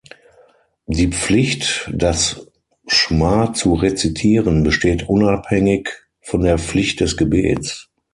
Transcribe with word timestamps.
Die 0.87 1.09
Pflicht, 1.09 1.87
das 1.93 2.47
Schma 2.87 3.53
zu 3.53 3.75
rezitieren, 3.75 4.63
besteht 4.63 5.07
unabhängig 5.07 5.89
von 6.21 6.41
der 6.41 6.57
Pflicht 6.57 7.01
des 7.01 7.17
Gebets. 7.17 7.87